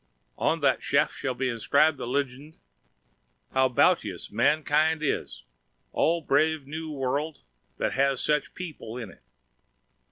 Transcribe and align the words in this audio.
On 0.39 0.61
th 0.61 0.81
shaft 0.81 1.13
shall 1.13 1.35
b 1.35 1.45
inscribd 1.45 1.97
th 1.97 2.07
lgnd: 2.07 2.55
"How 3.53 3.69
bautous 3.69 4.31
mankind 4.31 5.03
is! 5.03 5.43
Oh 5.93 6.21
brav 6.21 6.61
nw 6.61 6.89
world, 6.91 7.43
That 7.77 7.93
has 7.93 8.27
much 8.27 8.55
peepl 8.55 8.99
in't!" 8.99 9.19